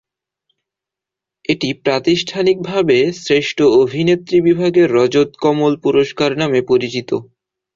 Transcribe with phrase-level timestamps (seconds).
[1.45, 7.09] এটি প্রাতিষ্ঠানিকভাবে শ্রেষ্ঠ অভিনেত্রী বিভাগে রজত কমল পুরস্কার নামে পরিচিত।